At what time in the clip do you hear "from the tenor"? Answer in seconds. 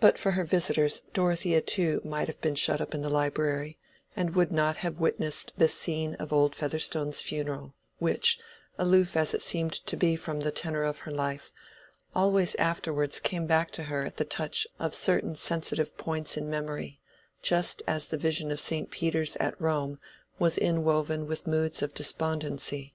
10.16-10.82